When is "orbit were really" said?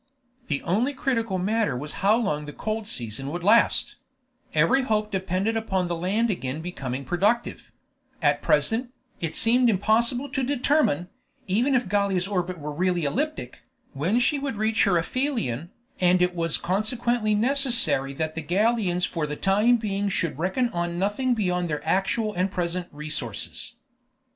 12.27-13.03